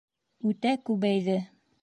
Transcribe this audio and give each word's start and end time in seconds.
Үтә 0.51 0.73
күбәйҙе. 0.91 1.37